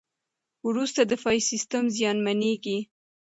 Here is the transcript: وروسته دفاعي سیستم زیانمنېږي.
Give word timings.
وروسته 0.67 1.01
دفاعي 1.11 1.41
سیستم 1.51 1.83
زیانمنېږي. 1.97 2.77